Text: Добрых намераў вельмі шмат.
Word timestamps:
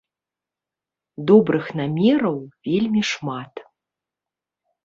Добрых 1.31 1.69
намераў 1.81 2.35
вельмі 2.69 3.01
шмат. 3.11 3.53